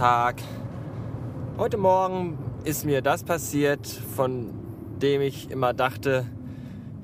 Tag. 0.00 0.36
Heute 1.58 1.76
Morgen 1.76 2.38
ist 2.64 2.86
mir 2.86 3.02
das 3.02 3.22
passiert, 3.22 3.86
von 3.86 4.50
dem 5.02 5.20
ich 5.20 5.50
immer 5.50 5.74
dachte, 5.74 6.24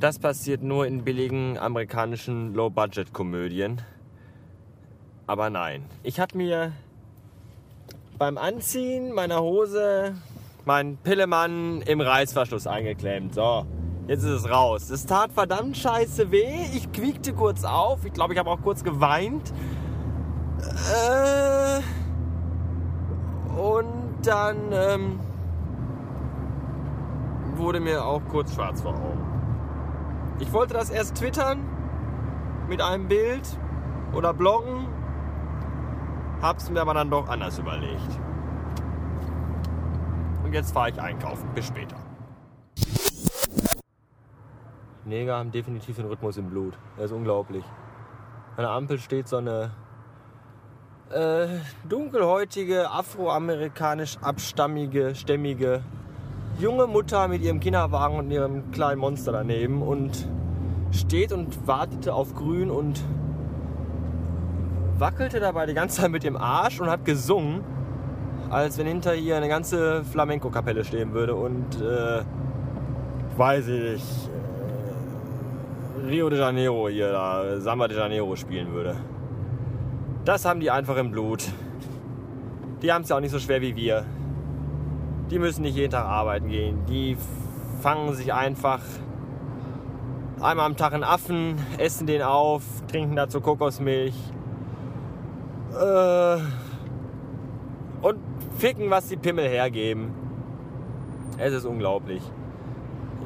das 0.01 0.19
passiert 0.19 0.63
nur 0.63 0.87
in 0.87 1.05
billigen 1.05 1.59
amerikanischen 1.59 2.55
Low-Budget-Komödien. 2.55 3.83
Aber 5.27 5.51
nein, 5.51 5.85
ich 6.05 6.21
habe 6.21 6.39
mir 6.39 6.73
beim 8.17 8.39
Anziehen 8.39 9.13
meiner 9.13 9.43
Hose 9.43 10.15
meinen 10.65 10.97
Pillemann 10.97 11.83
im 11.83 12.01
Reißverschluss 12.01 12.67
eingeklemmt. 12.67 13.35
So, 13.35 13.67
jetzt 14.09 14.23
ist 14.23 14.31
es 14.31 14.51
raus. 14.51 14.89
Es 14.89 15.05
tat 15.05 15.33
verdammt 15.33 15.77
scheiße 15.77 16.31
weh. 16.31 16.65
Ich 16.75 16.91
quiekte 16.93 17.35
kurz 17.35 17.63
auf. 17.65 18.07
Ich 18.07 18.15
glaube, 18.15 18.33
ich 18.33 18.39
habe 18.39 18.49
auch 18.51 18.63
kurz 18.63 18.83
geweint. 18.83 19.53
Äh, 20.61 21.81
und 23.59 24.15
dann 24.23 24.57
ähm, 24.73 25.21
wurde 27.57 27.81
mir 27.81 28.05
auch 28.05 28.23
kurz 28.31 28.55
schwarz 28.55 28.83
vor 28.83 28.95
Augen. 28.95 29.25
Ich 30.39 30.53
wollte 30.53 30.75
das 30.75 30.91
erst 30.91 31.17
twittern 31.17 31.65
mit 32.69 32.83
einem 32.83 33.09
Bild 33.09 33.47
oder 34.13 34.35
bloggen, 34.35 34.87
hab's 36.43 36.71
mir 36.71 36.81
aber 36.81 36.95
dann 36.95 37.11
doch 37.11 37.29
anders 37.29 37.59
überlegt. 37.59 38.21
Und 40.45 40.53
jetzt 40.53 40.73
fahre 40.73 40.91
ich 40.91 41.01
einkaufen. 41.01 41.49
Bis 41.55 41.67
später. 41.67 41.97
Neger 45.05 45.37
haben 45.37 45.53
definitiv 45.53 45.97
den 45.97 46.07
Rhythmus 46.07 46.37
im 46.37 46.51
Blut. 46.51 46.79
Er 46.97 47.05
ist 47.05 47.13
unglaublich. 47.13 47.65
An 48.57 48.63
der 48.63 48.71
Ampel 48.71 48.99
steht 48.99 49.29
so 49.29 49.37
eine 49.37 49.71
äh, 51.11 51.47
dunkelhäutige, 51.89 52.91
afroamerikanisch 52.91 54.19
abstammige, 54.21 55.15
stämmige 55.15 55.83
junge 56.59 56.87
Mutter 56.87 57.29
mit 57.29 57.43
ihrem 57.43 57.61
Kinderwagen 57.61 58.19
und 58.19 58.31
ihrem 58.31 58.71
kleinen 58.71 59.01
Monster 59.01 59.33
daneben 59.33 59.83
und 59.83 60.29
steht 60.91 61.33
und 61.33 61.67
wartete 61.67 62.15
auf 62.15 62.35
Grün 62.35 62.71
und 62.71 63.03
wackelte 64.99 65.41
dabei 65.41 65.67
die 65.67 65.75
ganze 65.75 66.01
Zeit 66.01 66.11
mit 66.11 66.25
dem 66.25 66.37
Arsch 66.37 66.81
und 66.81 66.89
hat 66.89 67.05
gesungen, 67.05 67.63
als 68.51 68.79
wenn 68.79 68.87
hinter 68.87 69.15
ihr 69.15 69.37
eine 69.37 69.49
ganze 69.49 70.05
Flamenco-Kapelle 70.05 70.85
stehen 70.85 71.13
würde 71.13 71.35
und 71.35 71.81
äh, 71.81 72.23
weiß 73.37 73.69
ich 73.69 73.83
nicht, 73.93 74.31
äh, 76.03 76.07
Rio 76.07 76.31
de 76.31 76.39
Janeiro 76.39 76.89
hier, 76.89 77.13
da, 77.13 77.61
Samba 77.61 77.89
de 77.89 77.99
Janeiro 77.99 78.35
spielen 78.37 78.73
würde. 78.73 78.97
Das 80.27 80.45
haben 80.45 80.59
die 80.59 80.73
einfach 80.73 80.97
im 80.97 81.13
Blut. 81.13 81.45
Die 82.83 82.93
haben 82.93 83.03
es 83.03 83.11
ja 83.11 83.17
auch 83.17 83.21
nicht 83.21 83.31
so 83.31 83.39
schwer 83.39 83.61
wie 83.61 83.77
wir. 83.77 84.05
Die 85.31 85.39
müssen 85.39 85.63
nicht 85.63 85.77
jeden 85.77 85.93
Tag 85.93 86.05
arbeiten 86.05 86.49
gehen. 86.49 86.85
Die 86.87 87.17
fangen 87.81 88.13
sich 88.13 88.35
einfach 88.35 88.81
einmal 90.41 90.67
am 90.67 90.77
Tag 90.77 90.95
einen 90.95 91.05
Affen, 91.05 91.55
essen 91.79 92.09
den 92.09 92.23
auf, 92.23 92.65
trinken 92.91 93.15
dazu 93.15 93.41
Kokosmilch 93.41 94.17
äh, 95.81 96.39
und 98.03 98.19
ficken, 98.59 98.91
was 98.91 99.07
die 99.07 99.17
Pimmel 99.17 99.49
hergeben. 99.49 100.13
Es 101.39 101.53
ist 101.53 101.67
unglaublich. 101.67 102.23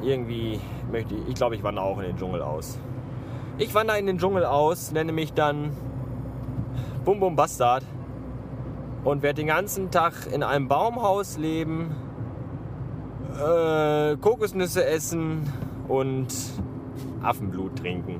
Irgendwie 0.03 0.59
möchte 0.91 1.15
ich, 1.15 1.29
ich 1.29 1.33
glaube, 1.33 1.55
ich 1.55 1.63
wandere 1.63 1.83
auch 1.83 1.97
in 1.97 2.05
den 2.05 2.17
Dschungel 2.17 2.43
aus. 2.43 2.77
Ich 3.57 3.73
wandere 3.73 3.97
in 3.97 4.05
den 4.05 4.19
Dschungel 4.19 4.45
aus, 4.45 4.91
nenne 4.91 5.11
mich 5.11 5.33
dann 5.33 5.71
Bum 7.03 7.19
Bum 7.19 7.35
Bastard 7.35 7.83
und 9.03 9.23
werde 9.23 9.41
den 9.41 9.47
ganzen 9.47 9.89
Tag 9.89 10.13
in 10.31 10.43
einem 10.43 10.67
Baumhaus 10.67 11.37
leben, 11.37 11.95
äh, 13.33 14.15
Kokosnüsse 14.17 14.85
essen 14.85 15.41
und 15.87 16.27
Affenblut 17.23 17.77
trinken. 17.77 18.19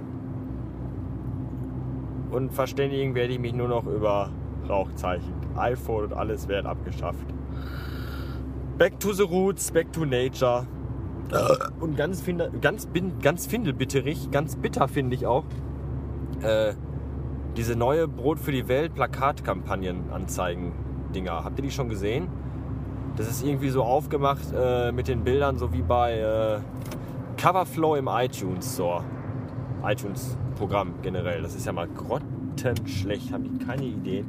Und 2.32 2.54
verständigen 2.54 3.14
werde 3.14 3.34
ich 3.34 3.40
mich 3.40 3.54
nur 3.54 3.68
noch 3.68 3.86
über 3.86 4.30
Rauchzeichen. 4.68 5.34
iPhone 5.58 6.06
und 6.06 6.14
alles 6.14 6.48
werden 6.48 6.66
abgeschafft. 6.66 7.26
Back 8.78 9.00
to 9.00 9.12
the 9.12 9.24
roots, 9.24 9.70
back 9.70 9.92
to 9.92 10.06
nature. 10.06 10.66
Und 11.80 11.98
ganz, 11.98 12.24
ganz, 12.62 12.88
ganz 13.22 13.46
findelbitterig, 13.46 14.32
ganz 14.32 14.56
bitter 14.56 14.88
finde 14.88 15.16
ich 15.16 15.28
auch. 15.28 15.44
Äh, 16.42 16.74
diese 17.58 17.76
neue 17.76 18.08
Brot 18.08 18.40
für 18.40 18.52
die 18.52 18.68
Welt 18.68 18.94
Plakatkampagnen-Anzeigen-Dinger. 18.96 21.44
Habt 21.44 21.60
ihr 21.60 21.64
die 21.64 21.72
schon 21.72 21.90
gesehen? 21.90 22.28
Das 23.18 23.30
ist 23.30 23.44
irgendwie 23.44 23.70
so 23.70 23.84
aufgemacht 23.84 24.54
äh, 24.56 24.92
mit 24.92 25.08
den 25.08 25.24
Bildern, 25.24 25.58
so 25.58 25.74
wie 25.74 25.82
bei 25.82 26.20
äh, 26.20 26.60
Coverflow 27.38 27.96
im 27.96 28.08
iTunes 28.08 28.74
Store. 28.74 29.04
iTunes-Programm 29.84 30.94
generell. 31.02 31.42
Das 31.42 31.56
ist 31.56 31.66
ja 31.66 31.74
mal 31.74 31.88
grottenschlecht. 31.88 33.34
Habe 33.34 33.48
ich 33.48 33.60
keine 33.66 33.84
Idee. 33.84 34.24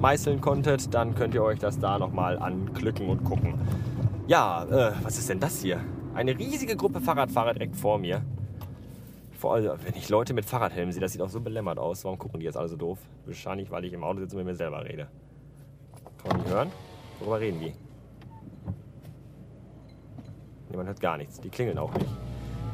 meißeln 0.06 0.40
konntet, 0.40 0.94
dann 0.94 1.16
könnt 1.16 1.34
ihr 1.34 1.42
euch 1.42 1.58
das 1.58 1.80
da 1.80 1.98
nochmal 1.98 2.38
anklicken 2.38 3.10
und 3.10 3.24
gucken. 3.24 3.56
Ja, 4.28 4.64
äh, 4.66 4.92
was 5.02 5.18
ist 5.18 5.30
denn 5.30 5.40
das 5.40 5.64
hier? 5.64 5.82
Eine 6.14 6.38
riesige 6.38 6.76
Gruppe 6.76 7.02
Fahrradfahrer 7.02 7.54
direkt 7.54 7.76
vor 7.76 7.98
mir. 7.98 8.22
Vor 9.32 9.56
allem, 9.56 9.72
wenn 9.84 9.96
ich 9.96 10.08
Leute 10.10 10.36
mit 10.36 10.46
Fahrradhelmen 10.46 10.92
sehe, 10.92 11.02
das 11.02 11.14
sieht 11.14 11.24
auch 11.24 11.30
so 11.30 11.42
belämmert 11.42 11.80
aus. 11.80 12.06
Warum 12.06 12.20
gucken 12.20 12.40
die 12.40 12.46
jetzt 12.46 12.56
alle 12.56 12.68
so 12.68 12.76
doof? 12.76 13.00
Wahrscheinlich, 13.26 13.72
weil 13.72 13.84
ich 13.84 13.94
im 13.94 14.04
Auto 14.04 14.20
sitze 14.20 14.36
und 14.36 14.44
mit 14.44 14.54
mir 14.54 14.56
selber 14.56 14.86
rede. 14.86 15.08
Kann 16.22 16.28
man 16.28 16.38
nicht 16.38 16.54
hören? 16.54 16.72
Worüber 17.20 17.40
reden 17.40 17.60
die? 17.60 17.74
Niemand 20.70 20.88
hört 20.88 21.00
gar 21.00 21.18
nichts. 21.18 21.42
Die 21.42 21.50
klingeln 21.50 21.80
auch 21.80 21.94
nicht. 21.96 22.12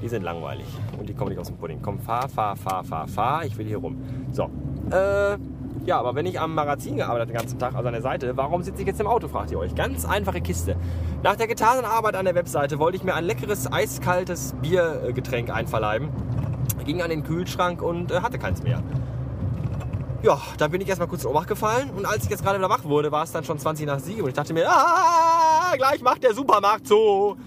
Die 0.01 0.09
sind 0.09 0.23
langweilig. 0.23 0.67
Und 0.99 1.07
die 1.07 1.13
kommen 1.13 1.29
nicht 1.29 1.39
aus 1.39 1.47
dem 1.47 1.55
Pudding. 1.55 1.81
Komm, 1.81 1.97
fahr, 1.97 2.27
fahr, 2.27 2.57
fahr, 2.57 2.83
fahr, 2.83 3.07
fahr. 3.07 3.45
Ich 3.45 3.57
will 3.57 3.67
hier 3.67 3.77
rum. 3.77 4.01
So. 4.33 4.49
Äh, 4.91 5.37
Ja, 5.85 5.99
aber 5.99 6.13
wenn 6.13 6.27
ich 6.27 6.39
am 6.39 6.53
Magazin 6.53 6.97
gearbeitet 6.97 7.29
den 7.29 7.37
ganzen 7.37 7.57
Tag, 7.57 7.73
also 7.73 7.87
an 7.87 7.93
der 7.93 8.03
Seite, 8.03 8.37
warum 8.37 8.61
sitze 8.61 8.81
ich 8.81 8.87
jetzt 8.87 8.99
im 8.99 9.07
Auto, 9.07 9.27
fragt 9.27 9.49
ihr 9.51 9.57
euch. 9.57 9.73
Ganz 9.73 10.05
einfache 10.05 10.39
Kiste. 10.39 10.75
Nach 11.23 11.35
der 11.35 11.47
getanen 11.47 11.85
Arbeit 11.85 12.15
an 12.15 12.25
der 12.25 12.35
Webseite 12.35 12.77
wollte 12.77 12.97
ich 12.97 13.03
mir 13.03 13.15
ein 13.15 13.23
leckeres, 13.23 13.71
eiskaltes 13.71 14.53
Biergetränk 14.61 15.49
einverleiben. 15.49 16.09
Ging 16.85 17.01
an 17.01 17.09
den 17.09 17.23
Kühlschrank 17.23 17.81
und 17.81 18.11
äh, 18.11 18.21
hatte 18.21 18.37
keins 18.37 18.61
mehr. 18.61 18.83
Ja, 20.21 20.39
da 20.59 20.67
bin 20.67 20.81
ich 20.81 20.87
erstmal 20.87 21.07
kurz 21.07 21.23
in 21.23 21.31
Obacht 21.31 21.47
gefallen 21.47 21.89
und 21.89 22.05
als 22.05 22.25
ich 22.25 22.29
jetzt 22.29 22.43
gerade 22.43 22.59
wieder 22.59 22.69
wach 22.69 22.83
wurde, 22.83 23.11
war 23.11 23.23
es 23.23 23.31
dann 23.31 23.43
schon 23.43 23.57
20 23.57 23.87
nach 23.87 23.99
7 23.99 24.21
und 24.21 24.27
ich 24.27 24.35
dachte 24.35 24.53
mir, 24.53 24.69
ah, 24.69 25.73
gleich 25.77 26.03
macht 26.03 26.21
der 26.21 26.35
Supermarkt 26.35 26.87
zu. 26.87 27.37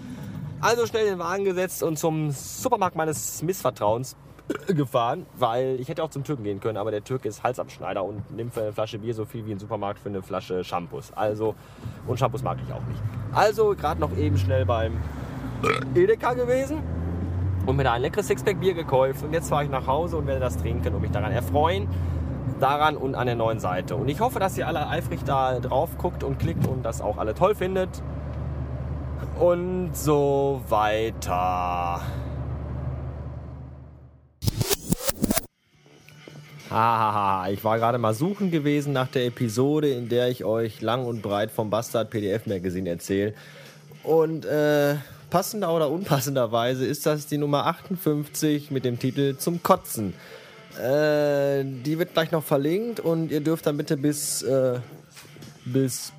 Also 0.59 0.85
schnell 0.85 1.05
den 1.05 1.19
Wagen 1.19 1.45
gesetzt 1.45 1.83
und 1.83 1.97
zum 1.97 2.31
Supermarkt 2.31 2.97
meines 2.97 3.41
Missvertrauens 3.43 4.17
gefahren, 4.67 5.25
weil 5.37 5.79
ich 5.79 5.89
hätte 5.89 6.03
auch 6.03 6.09
zum 6.09 6.23
Türken 6.23 6.43
gehen 6.43 6.59
können, 6.59 6.77
aber 6.77 6.91
der 6.91 7.03
Türke 7.03 7.27
ist 7.27 7.43
Halsabschneider 7.43 8.03
und 8.03 8.35
nimmt 8.35 8.53
für 8.53 8.61
eine 8.61 8.73
Flasche 8.73 8.99
Bier 8.99 9.13
so 9.13 9.25
viel 9.25 9.45
wie 9.45 9.51
ein 9.51 9.59
Supermarkt 9.59 9.99
für 9.99 10.09
eine 10.09 10.21
Flasche 10.21 10.63
Shampoos. 10.63 11.11
Also, 11.15 11.55
und 12.07 12.19
Shampoos 12.19 12.43
mag 12.43 12.57
ich 12.65 12.71
auch 12.71 12.85
nicht. 12.87 13.01
Also 13.33 13.75
gerade 13.75 13.99
noch 13.99 14.15
eben 14.17 14.37
schnell 14.37 14.65
beim 14.65 14.97
Edeka 15.95 16.33
gewesen 16.33 16.83
und 17.65 17.75
mir 17.75 17.83
da 17.83 17.93
ein 17.93 18.01
leckeres 18.01 18.27
Sixpack 18.27 18.59
Bier 18.59 18.73
gekauft 18.73 19.23
und 19.23 19.33
jetzt 19.33 19.49
fahre 19.49 19.63
ich 19.63 19.69
nach 19.69 19.87
Hause 19.87 20.17
und 20.17 20.27
werde 20.27 20.41
das 20.41 20.57
trinken 20.57 20.93
und 20.93 21.01
mich 21.01 21.11
daran 21.11 21.31
erfreuen. 21.31 21.87
Daran 22.59 22.95
und 22.95 23.15
an 23.15 23.25
der 23.25 23.35
neuen 23.35 23.59
Seite. 23.59 23.95
Und 23.95 24.07
ich 24.07 24.21
hoffe, 24.21 24.39
dass 24.39 24.57
ihr 24.57 24.67
alle 24.67 24.87
eifrig 24.87 25.23
da 25.25 25.59
drauf 25.59 25.97
guckt 25.97 26.23
und 26.23 26.39
klickt 26.39 26.67
und 26.67 26.83
das 26.83 27.01
auch 27.01 27.17
alle 27.17 27.33
toll 27.33 27.55
findet. 27.55 27.89
Und 29.39 29.91
so 29.93 30.61
weiter. 30.69 31.99
Hahaha, 36.75 37.51
ich 37.51 37.63
war 37.63 37.77
gerade 37.77 37.97
mal 37.97 38.13
suchen 38.13 38.51
gewesen 38.51 38.91
nach 38.91 39.07
der 39.07 39.25
Episode, 39.27 39.91
in 39.91 40.09
der 40.09 40.27
ich 40.27 40.43
euch 40.43 40.81
lang 40.81 41.05
und 41.05 41.21
breit 41.21 41.49
vom 41.49 41.69
Bastard 41.69 42.09
PDF 42.09 42.47
Magazine 42.47 42.89
erzähle. 42.89 43.33
Und 44.03 44.43
äh, 44.43 44.95
passender 45.29 45.73
oder 45.73 45.89
unpassenderweise 45.89 46.85
ist 46.85 47.05
das 47.05 47.27
die 47.27 47.37
Nummer 47.37 47.65
58 47.67 48.71
mit 48.71 48.83
dem 48.83 48.99
Titel 48.99 49.37
Zum 49.37 49.63
Kotzen. 49.63 50.15
Äh, 50.77 51.63
die 51.63 51.97
wird 51.97 52.11
gleich 52.11 52.31
noch 52.31 52.43
verlinkt 52.43 52.99
und 52.99 53.31
ihr 53.31 53.39
dürft 53.39 53.67
dann 53.67 53.77
bitte 53.77 53.95
bis, 53.95 54.41
äh, 54.41 54.79
bis 55.63 56.11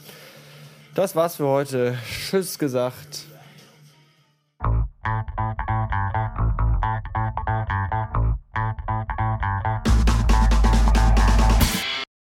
Das 0.95 1.15
war's 1.17 1.37
für 1.37 1.47
heute. 1.47 1.99
Tschüss 2.31 2.59
gesagt. 2.59 3.27